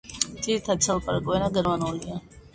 ძირითადი 0.45 0.87
სალაპარაკო 0.87 1.37
ენა 1.37 1.51
გერმანულია. 1.61 2.19